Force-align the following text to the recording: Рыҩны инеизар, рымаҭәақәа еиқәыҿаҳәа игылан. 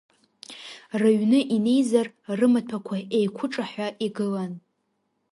Рыҩны 1.01 1.39
инеизар, 1.55 2.07
рымаҭәақәа 2.37 2.95
еиқәыҿаҳәа 3.17 3.87
игылан. 4.05 4.53